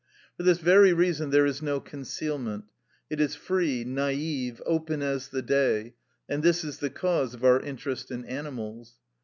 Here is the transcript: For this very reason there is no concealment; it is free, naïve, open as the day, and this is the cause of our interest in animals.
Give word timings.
For 0.35 0.41
this 0.41 0.57
very 0.57 0.93
reason 0.93 1.29
there 1.29 1.45
is 1.45 1.61
no 1.61 1.79
concealment; 1.79 2.65
it 3.11 3.21
is 3.21 3.35
free, 3.35 3.85
naïve, 3.85 4.59
open 4.65 5.03
as 5.03 5.27
the 5.27 5.43
day, 5.43 5.93
and 6.27 6.41
this 6.41 6.63
is 6.63 6.79
the 6.79 6.89
cause 6.89 7.35
of 7.35 7.45
our 7.45 7.59
interest 7.59 8.09
in 8.09 8.25
animals. 8.25 8.95